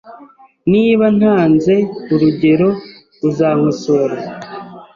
Niba 0.71 1.05
ntanze 1.17 1.75
urugero, 2.13 2.69
uzankosora? 3.27 4.15